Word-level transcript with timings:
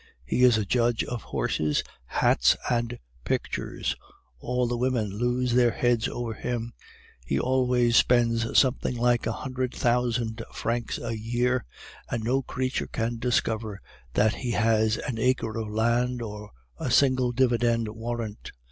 He 0.25 0.43
is 0.43 0.57
a 0.57 0.65
judge 0.65 1.03
of 1.03 1.21
horses, 1.21 1.83
hats, 2.07 2.57
and 2.71 2.97
pictures. 3.23 3.95
All 4.39 4.65
the 4.65 4.75
women 4.75 5.11
lose 5.15 5.53
their 5.53 5.69
heads 5.69 6.07
over 6.07 6.33
him. 6.33 6.73
He 7.23 7.39
always 7.39 7.97
spends 7.97 8.57
something 8.57 8.95
like 8.97 9.27
a 9.27 9.31
hundred 9.31 9.75
thousand 9.75 10.41
francs 10.55 10.97
a 10.97 11.15
year, 11.15 11.65
and 12.09 12.23
no 12.23 12.41
creature 12.41 12.87
can 12.87 13.19
discover 13.19 13.79
that 14.15 14.33
he 14.33 14.49
has 14.53 14.97
an 14.97 15.19
acre 15.19 15.55
of 15.55 15.69
land 15.69 16.23
or 16.23 16.49
a 16.79 16.89
single 16.89 17.31
dividend 17.31 17.87
warrant. 17.89 18.51